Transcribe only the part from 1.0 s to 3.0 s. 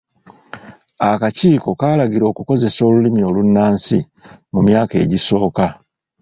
Akakiiko kalagira okukozesa